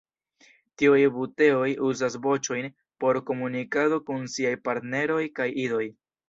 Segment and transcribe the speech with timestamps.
[0.81, 2.69] Tiuj buteoj uzas voĉojn
[3.05, 5.85] por komunikado kun siaj partneroj kaj idoj.